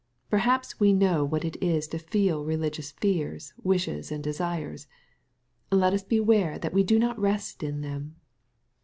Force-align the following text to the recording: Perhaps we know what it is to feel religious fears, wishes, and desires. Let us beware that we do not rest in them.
Perhaps 0.31 0.79
we 0.79 0.93
know 0.93 1.23
what 1.23 1.45
it 1.45 1.61
is 1.61 1.87
to 1.89 1.99
feel 1.99 2.43
religious 2.43 2.89
fears, 2.89 3.53
wishes, 3.61 4.11
and 4.11 4.23
desires. 4.23 4.87
Let 5.71 5.93
us 5.93 6.01
beware 6.03 6.57
that 6.57 6.73
we 6.73 6.81
do 6.81 6.97
not 6.97 7.19
rest 7.19 7.61
in 7.61 7.81
them. 7.81 8.15